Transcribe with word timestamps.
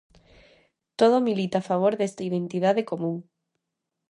Todo 0.99 1.23
milita 1.27 1.57
a 1.59 1.67
favor 1.69 1.93
desta 1.95 2.21
identidade 2.29 2.87
común. 2.91 3.15